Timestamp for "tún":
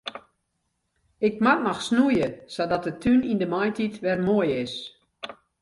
3.03-3.27